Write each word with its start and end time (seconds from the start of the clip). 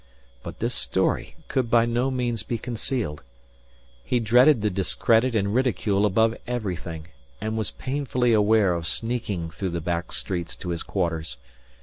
But 0.41 0.57
this 0.57 0.73
story 0.73 1.35
could 1.47 1.69
by 1.69 1.85
no 1.85 2.09
means 2.09 2.41
be 2.41 2.57
concealed. 2.57 3.21
He 4.03 4.19
dreaded 4.19 4.63
the 4.63 4.71
discredit 4.71 5.35
and 5.35 5.53
ridicule 5.53 6.07
above 6.07 6.35
everything, 6.47 7.09
and 7.39 7.55
was 7.55 7.69
painfully 7.69 8.33
aware 8.33 8.73
of 8.73 8.87
sneaking 8.87 9.51
through 9.51 9.69
the 9.69 9.79
back 9.79 10.11
streets 10.11 10.55
to 10.55 10.69
his 10.69 10.81
quarters. 10.81 11.37